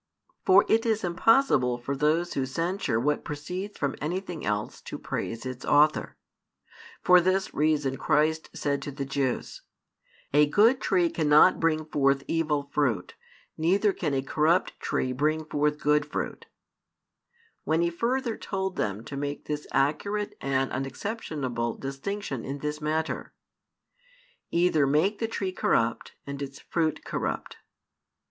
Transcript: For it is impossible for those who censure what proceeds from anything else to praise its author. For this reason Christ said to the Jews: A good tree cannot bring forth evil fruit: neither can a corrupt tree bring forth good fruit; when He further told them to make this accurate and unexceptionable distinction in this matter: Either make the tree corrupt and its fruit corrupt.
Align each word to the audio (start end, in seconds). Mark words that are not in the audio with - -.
For 0.47 0.65
it 0.67 0.83
is 0.83 1.03
impossible 1.03 1.77
for 1.77 1.95
those 1.95 2.33
who 2.33 2.47
censure 2.47 2.99
what 2.99 3.23
proceeds 3.23 3.77
from 3.77 3.95
anything 4.01 4.43
else 4.43 4.81
to 4.81 4.97
praise 4.97 5.45
its 5.45 5.63
author. 5.63 6.17
For 7.03 7.21
this 7.21 7.53
reason 7.53 7.97
Christ 7.97 8.49
said 8.51 8.81
to 8.81 8.91
the 8.91 9.05
Jews: 9.05 9.61
A 10.33 10.47
good 10.47 10.81
tree 10.81 11.07
cannot 11.07 11.59
bring 11.59 11.85
forth 11.85 12.23
evil 12.27 12.63
fruit: 12.73 13.13
neither 13.59 13.93
can 13.93 14.15
a 14.15 14.23
corrupt 14.23 14.79
tree 14.79 15.11
bring 15.11 15.45
forth 15.45 15.77
good 15.77 16.07
fruit; 16.07 16.47
when 17.63 17.81
He 17.83 17.91
further 17.91 18.37
told 18.37 18.77
them 18.77 19.05
to 19.05 19.15
make 19.15 19.45
this 19.45 19.67
accurate 19.71 20.35
and 20.41 20.71
unexceptionable 20.71 21.77
distinction 21.77 22.43
in 22.43 22.57
this 22.57 22.81
matter: 22.81 23.35
Either 24.49 24.87
make 24.87 25.19
the 25.19 25.27
tree 25.27 25.51
corrupt 25.51 26.13
and 26.25 26.41
its 26.41 26.57
fruit 26.59 27.05
corrupt. 27.05 27.57